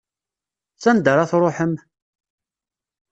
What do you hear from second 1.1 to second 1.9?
ara truḥem?